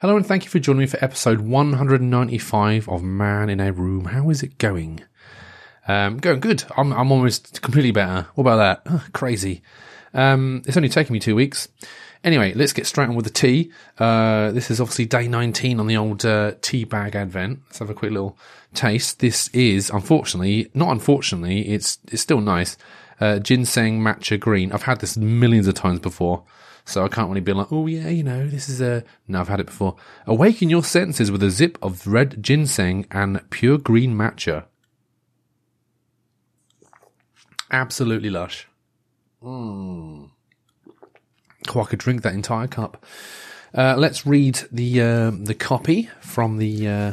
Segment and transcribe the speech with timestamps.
[0.00, 4.06] Hello and thank you for joining me for episode 195 of Man in a Room.
[4.06, 5.02] How is it going?
[5.86, 6.64] Um, going good.
[6.74, 8.26] I'm, I'm almost completely better.
[8.34, 9.12] What about that?
[9.12, 9.60] Crazy.
[10.14, 11.68] Um, it's only taken me two weeks.
[12.24, 13.72] Anyway, let's get straight on with the tea.
[13.98, 17.60] Uh, this is obviously day 19 on the old uh, tea bag advent.
[17.66, 18.38] Let's have a quick little
[18.72, 19.18] taste.
[19.18, 22.78] This is, unfortunately, not unfortunately, it's it's still nice.
[23.20, 24.72] Uh, ginseng matcha green.
[24.72, 26.44] I've had this millions of times before.
[26.84, 29.04] So I can't really be like, oh yeah, you know, this is a.
[29.28, 29.96] No, I've had it before.
[30.26, 34.64] Awaken your senses with a zip of red ginseng and pure green matcha.
[37.70, 38.66] Absolutely lush.
[39.42, 40.30] Mm.
[41.74, 43.04] Oh, I could drink that entire cup.
[43.72, 47.12] Uh, let's read the uh, the copy from the uh,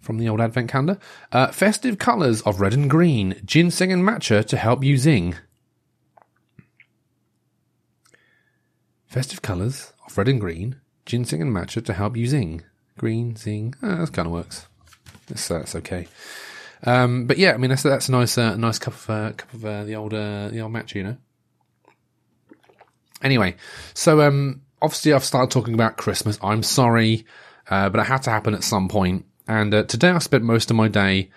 [0.00, 0.98] from the old advent calendar.
[1.32, 5.34] Uh, festive colours of red and green, ginseng and matcha to help you zing.
[9.14, 10.74] Festive colours of red and green,
[11.06, 12.62] ginseng and matcha to help you zing.
[12.98, 13.72] Green, zing.
[13.80, 14.66] Oh, that kind of works.
[15.28, 16.08] That's, that's okay.
[16.82, 19.54] Um, but yeah, I mean that's that's a nice uh, nice cup of uh, cup
[19.54, 21.16] of uh, the old uh, the old matcha, you know.
[23.22, 23.54] Anyway,
[23.94, 26.36] so um, obviously I've started talking about Christmas.
[26.42, 27.24] I'm sorry,
[27.70, 29.26] uh, but it had to happen at some point.
[29.46, 31.30] And uh, today I spent most of my day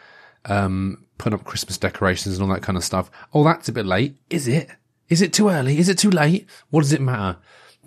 [0.46, 3.12] um, putting up Christmas decorations and all that kind of stuff.
[3.36, 4.18] Oh, that's a bit late.
[4.32, 4.68] Is it?
[5.10, 5.78] Is it too early?
[5.78, 6.48] Is it too late?
[6.72, 7.38] What does it matter?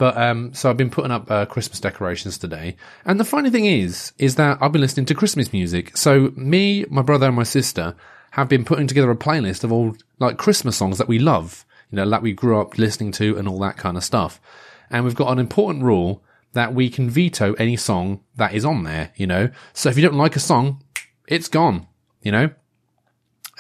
[0.01, 3.67] But um, so I've been putting up uh, Christmas decorations today, and the funny thing
[3.67, 5.95] is, is that I've been listening to Christmas music.
[5.95, 7.95] So me, my brother, and my sister
[8.31, 11.97] have been putting together a playlist of all like Christmas songs that we love, you
[11.97, 14.41] know, that we grew up listening to, and all that kind of stuff.
[14.89, 18.85] And we've got an important rule that we can veto any song that is on
[18.85, 19.51] there, you know.
[19.75, 20.83] So if you don't like a song,
[21.29, 21.87] it's gone,
[22.23, 22.49] you know.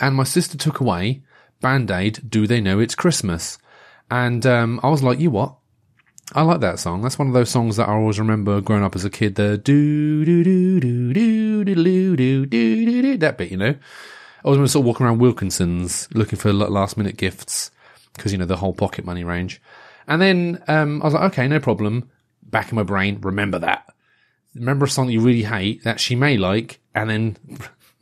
[0.00, 1.22] And my sister took away
[1.60, 3.58] Band Aid, Do They Know It's Christmas?
[4.10, 5.56] And um, I was like, you what?
[6.32, 7.02] I like that song.
[7.02, 9.34] That's one of those songs that I always remember growing up as a kid.
[9.34, 13.74] The do do do do do do do do do do that bit, you know.
[14.44, 17.70] I was sort of walking around Wilkinson's looking for last minute gifts
[18.14, 19.60] because you know the whole pocket money range.
[20.06, 22.10] And then um, I was like, okay, no problem.
[22.42, 23.86] Back in my brain, remember that.
[24.54, 27.36] Remember a song that you really hate that she may like, and then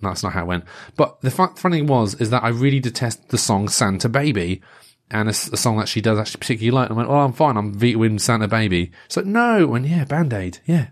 [0.00, 0.64] that's not how it went.
[0.96, 4.60] But the fun, funny thing was is that I really detest the song Santa Baby
[5.10, 6.90] and a, a, song that she does actually particularly like.
[6.90, 7.56] And I went, well, I'm fine.
[7.56, 8.92] I'm vetoing Santa Baby.
[9.16, 9.74] Like, no.
[9.74, 10.58] And yeah, Band Aid.
[10.66, 10.88] Yeah.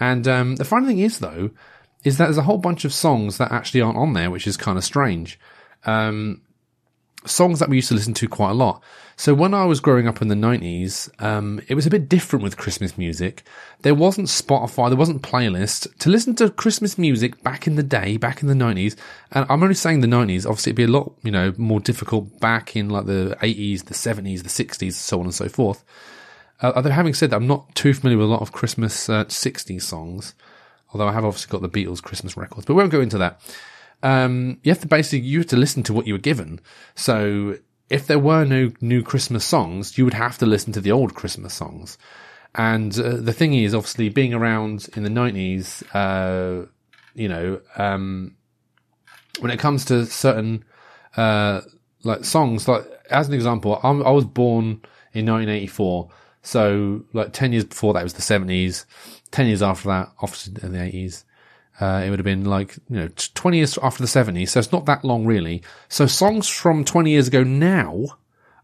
[0.00, 1.50] And, um, the funny thing is though,
[2.04, 4.56] is that there's a whole bunch of songs that actually aren't on there, which is
[4.56, 5.38] kind of strange.
[5.84, 6.42] Um,
[7.26, 8.82] songs that we used to listen to quite a lot.
[9.18, 12.42] So when I was growing up in the 90s, um, it was a bit different
[12.42, 13.44] with Christmas music.
[13.80, 15.96] There wasn't Spotify, there wasn't playlist.
[16.00, 18.94] To listen to Christmas music back in the day, back in the 90s,
[19.32, 22.40] and I'm only saying the 90s, obviously it'd be a lot, you know, more difficult
[22.40, 25.82] back in like the 80s, the 70s, the 60s, so on and so forth.
[26.60, 29.24] Uh, although having said that, I'm not too familiar with a lot of Christmas uh,
[29.24, 30.34] 60s songs,
[30.92, 33.40] although I have obviously got the Beatles Christmas records, but we won't go into that
[34.06, 36.60] um, you have to basically you have to listen to what you were given.
[36.94, 37.58] So
[37.90, 41.14] if there were no new Christmas songs, you would have to listen to the old
[41.16, 41.98] Christmas songs.
[42.54, 46.66] And uh, the thing is, obviously, being around in the nineties, uh,
[47.14, 48.36] you know, um,
[49.40, 50.64] when it comes to certain
[51.16, 51.62] uh,
[52.04, 54.82] like songs, like as an example, I'm, i was born
[55.14, 56.10] in 1984,
[56.42, 58.84] so like 10 years before that was the 70s.
[59.32, 61.24] 10 years after that, obviously in the 80s.
[61.80, 64.48] Uh, it would have been like, you know, 20 years after the 70s.
[64.48, 65.62] So it's not that long really.
[65.88, 68.06] So songs from 20 years ago now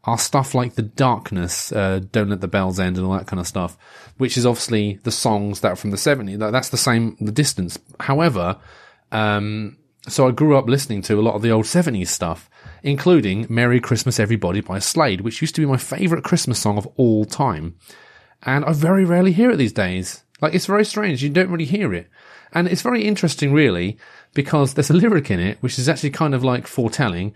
[0.04, 3.38] are stuff like The Darkness, uh, Don't Let the Bells End and all that kind
[3.38, 3.76] of stuff,
[4.16, 6.38] which is obviously the songs that are from the 70s.
[6.50, 7.78] That's the same, the distance.
[8.00, 8.58] However,
[9.12, 9.76] um,
[10.08, 12.50] so I grew up listening to a lot of the old 70s stuff,
[12.82, 16.88] including Merry Christmas Everybody by Slade, which used to be my favorite Christmas song of
[16.96, 17.76] all time.
[18.42, 20.24] And I very rarely hear it these days.
[20.40, 21.22] Like, it's very strange.
[21.22, 22.08] You don't really hear it.
[22.52, 23.98] And it's very interesting, really,
[24.34, 27.34] because there's a lyric in it, which is actually kind of like foretelling,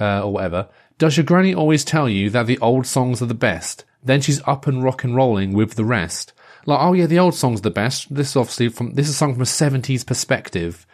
[0.00, 0.68] uh, or whatever.
[0.98, 3.84] Does your granny always tell you that the old songs are the best?
[4.02, 6.32] Then she's up and rock and rolling with the rest.
[6.66, 8.14] Like, oh yeah, the old song's are the best.
[8.14, 10.86] This is obviously from, this is a song from a 70s perspective.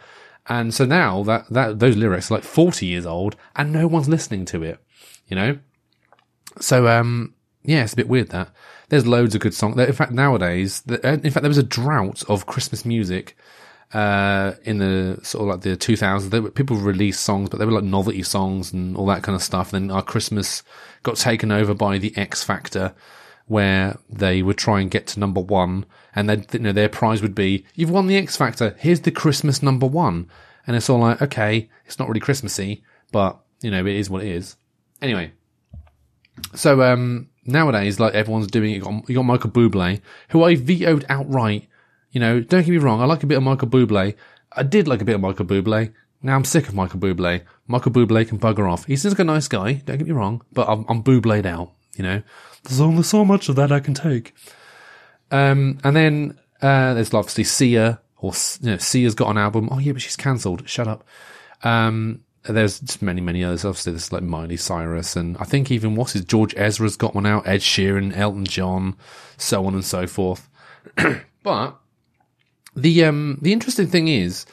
[0.47, 4.09] And so now that, that, those lyrics are like 40 years old and no one's
[4.09, 4.79] listening to it,
[5.27, 5.59] you know?
[6.61, 7.35] So, um,
[7.65, 8.51] yeah, it's a bit weird that.
[8.91, 9.79] There's loads of good songs.
[9.79, 13.37] In fact, nowadays, in fact, there was a drought of Christmas music
[13.95, 16.31] uh, in the sort of like the 2000s.
[16.31, 19.43] They people released songs, but they were like novelty songs and all that kind of
[19.43, 19.73] stuff.
[19.73, 20.63] And then our Christmas
[21.05, 22.93] got taken over by the X Factor,
[23.47, 27.23] where they would try and get to number one, and then you know their prize
[27.23, 28.75] would be, "You've won the X Factor.
[28.79, 30.29] Here's the Christmas number one."
[30.67, 32.83] And it's all like, okay, it's not really Christmassy,
[33.13, 34.57] but you know it is what it is.
[35.01, 35.33] Anyway,
[36.55, 38.77] so um, nowadays, like everyone's doing it.
[38.77, 40.01] You got, you got Michael Bublé,
[40.31, 41.69] who I vetoed outright.
[42.15, 43.03] You know, don't get me wrong.
[43.03, 44.15] I like a bit of Michael Bublé.
[44.53, 45.93] I did like a bit of Michael Bublé.
[46.23, 47.43] Now I'm sick of Michael Bublé.
[47.67, 48.85] Michael Bublé can bugger off.
[48.85, 49.75] He seems like a nice guy.
[49.85, 51.73] Don't get me wrong, but I'm, I'm Bubléed out.
[51.97, 52.23] You know,
[52.63, 54.33] there's only so much of that I can take.
[55.33, 59.69] Um, and then uh, there's obviously Sia, or you know, Sia's got an album.
[59.73, 60.69] Oh yeah, but she's cancelled.
[60.69, 61.05] Shut up.
[61.65, 63.65] Um, there's just many, many others.
[63.65, 67.27] Obviously, there's like Miley Cyrus, and I think even what's his George Ezra's got one
[67.27, 67.49] out.
[67.49, 68.97] Ed Sheeran, Elton John,
[69.37, 70.49] so on and so forth.
[71.43, 71.81] but
[72.75, 74.47] the um the interesting thing is,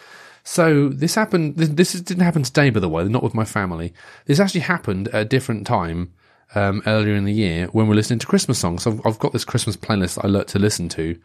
[0.43, 1.57] so this happened.
[1.57, 3.03] This, this didn't happen today, by the way.
[3.05, 3.93] Not with my family.
[4.25, 6.13] This actually happened at a different time
[6.55, 8.83] um, earlier in the year when we're listening to Christmas songs.
[8.83, 11.19] So I've, I've got this Christmas playlist I like to listen to,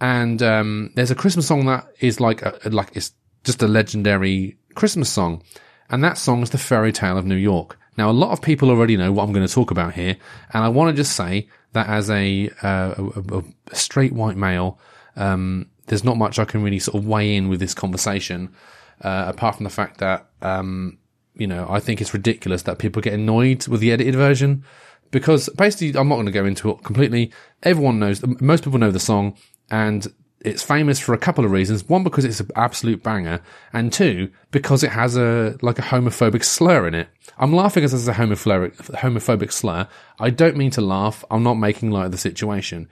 [0.00, 3.12] and um, there's a Christmas song that is like a, like it's
[3.44, 5.42] just a legendary Christmas song,
[5.90, 7.78] and that song is the Fairy Tale of New York.
[7.98, 10.16] Now, a lot of people already know what I'm going to talk about here,
[10.54, 14.78] and I want to just say that as a, uh, a, a straight white male,
[15.16, 18.54] um, there's not much I can really sort of weigh in with this conversation,
[19.00, 20.98] uh, apart from the fact that, um,
[21.34, 24.64] you know, I think it's ridiculous that people get annoyed with the edited version
[25.10, 27.32] because basically I'm not going to go into it completely.
[27.62, 29.36] Everyone knows, most people know the song
[29.70, 30.06] and
[30.44, 31.88] it's famous for a couple of reasons.
[31.88, 33.40] One, because it's an absolute banger,
[33.72, 37.08] and two, because it has a like a homophobic slur in it.
[37.38, 39.86] I'm laughing as it's a homophobic homophobic slur.
[40.18, 41.24] I don't mean to laugh.
[41.30, 42.88] I'm not making light of the situation,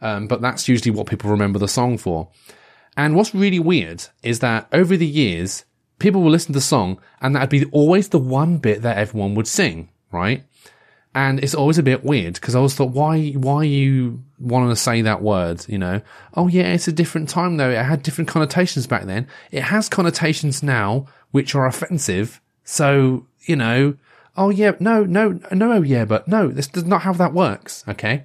[0.00, 2.28] um, but that's usually what people remember the song for.
[2.96, 5.64] And what's really weird is that over the years,
[5.98, 9.34] people will listen to the song, and that'd be always the one bit that everyone
[9.34, 10.44] would sing, right?
[11.14, 14.76] And it's always a bit weird because I always thought, why, why you wanting to
[14.76, 15.64] say that word?
[15.68, 16.00] You know,
[16.34, 17.70] oh yeah, it's a different time though.
[17.70, 19.26] It had different connotations back then.
[19.50, 22.40] It has connotations now which are offensive.
[22.62, 23.96] So you know,
[24.36, 27.84] oh yeah, no, no, no, oh yeah, but no, this does not how that works.
[27.88, 28.24] Okay.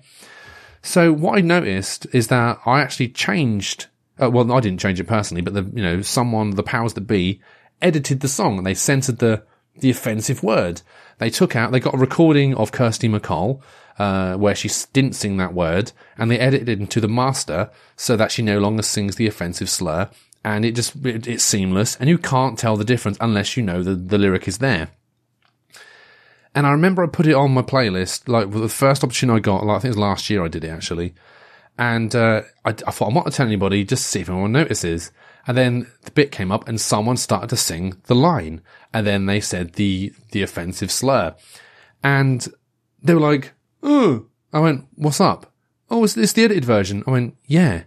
[0.84, 3.88] So what I noticed is that I actually changed.
[4.22, 7.08] Uh, well, I didn't change it personally, but the you know someone, the powers that
[7.08, 7.42] be,
[7.82, 9.44] edited the song and they censored the
[9.76, 10.82] the offensive word.
[11.18, 13.62] They took out, they got a recording of Kirsty MacColl,
[13.98, 18.16] uh, where she didn't sing that word, and they edited it into the master so
[18.18, 20.10] that she no longer sings the offensive slur,
[20.44, 23.82] and it just, it, it's seamless, and you can't tell the difference unless you know
[23.82, 24.90] the, the lyric is there.
[26.56, 29.66] And I remember I put it on my playlist, like the first opportunity I got,
[29.66, 31.14] like I think it was last year I did it actually.
[31.78, 34.52] And, uh, I, I thought I'm not going to tell anybody, just see if anyone
[34.52, 35.12] notices.
[35.48, 38.62] And then the bit came up and someone started to sing the line.
[38.94, 41.36] And then they said the, the offensive slur.
[42.04, 42.48] And
[43.02, 45.52] they were like, oh, I went, what's up?
[45.90, 47.04] Oh, it's, this the edited version?
[47.08, 47.84] I went, yeah.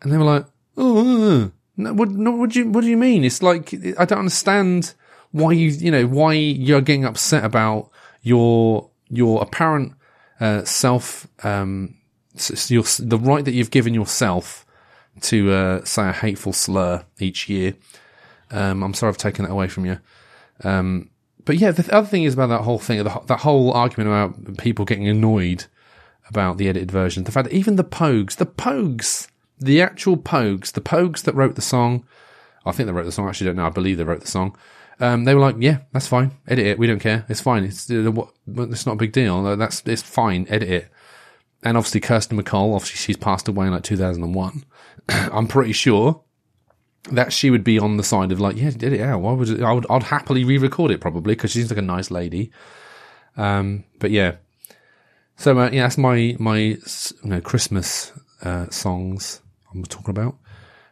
[0.00, 0.46] And they were like,
[0.78, 3.24] oh, no, what, no, what do you, what do you mean?
[3.24, 4.94] It's like, I don't understand
[5.32, 7.90] why you, you know, why you're getting upset about
[8.22, 9.94] your, your apparent,
[10.40, 11.96] uh, self, um,
[12.68, 14.66] your, the right that you've given yourself
[15.20, 17.74] to uh, say a hateful slur each year.
[18.50, 19.98] Um, I'm sorry I've taken that away from you.
[20.64, 21.10] Um,
[21.44, 24.84] but yeah, the other thing is about that whole thing, that whole argument about people
[24.84, 25.64] getting annoyed
[26.28, 27.24] about the edited version.
[27.24, 29.28] The fact that even the Pogues, the Pogues,
[29.58, 32.06] the actual Pogues, the Pogues that wrote the song,
[32.64, 33.26] I think they wrote the song.
[33.26, 33.66] I actually don't know.
[33.66, 34.56] I believe they wrote the song.
[35.00, 36.32] Um, they were like, "Yeah, that's fine.
[36.46, 36.78] Edit it.
[36.78, 37.24] We don't care.
[37.28, 37.64] It's fine.
[37.64, 39.56] It's it's not a big deal.
[39.56, 40.46] That's it's fine.
[40.48, 40.88] Edit it."
[41.62, 44.64] And obviously, Kirsty MacColl, Obviously, she's passed away in like 2001.
[45.08, 46.22] I'm pretty sure
[47.10, 49.20] that she would be on the side of like, yeah, did it out.
[49.20, 52.10] Why would it, I would, I'd happily re-record it probably because she's like a nice
[52.10, 52.50] lady.
[53.36, 54.36] Um, but yeah.
[55.36, 56.78] So, uh, yeah, that's my, my, you
[57.24, 59.40] know, Christmas, uh, songs
[59.72, 60.36] I'm talking about.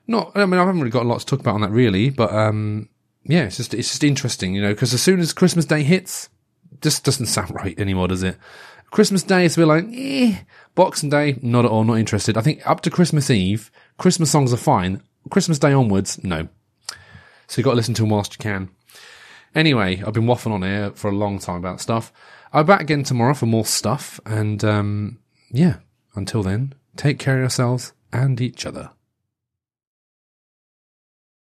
[0.06, 2.08] Not, I mean, I haven't really got a lot to talk about on that really,
[2.08, 2.88] but, um,
[3.28, 6.28] yeah, it's just, it's just interesting, you know, because as soon as Christmas Day hits,
[6.80, 8.36] just doesn't sound right anymore, does it?
[8.90, 10.38] Christmas Day is a bit like, eh.
[10.74, 12.38] Boxing Day, not at all, not interested.
[12.38, 15.02] I think up to Christmas Eve, Christmas songs are fine.
[15.30, 16.48] Christmas Day onwards, no.
[17.48, 18.70] So you've got to listen to them whilst you can.
[19.54, 22.12] Anyway, I've been waffling on here for a long time about stuff.
[22.52, 24.20] I'll be back again tomorrow for more stuff.
[24.24, 25.18] And, um,
[25.50, 25.76] yeah,
[26.14, 28.90] until then, take care of yourselves and each other.